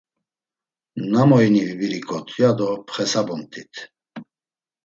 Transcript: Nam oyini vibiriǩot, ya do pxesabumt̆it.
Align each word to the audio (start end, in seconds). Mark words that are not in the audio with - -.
Nam 1.11 1.29
oyini 1.37 1.61
vibiriǩot, 1.67 2.27
ya 2.39 2.49
do 2.57 2.69
pxesabumt̆it. 2.87 3.73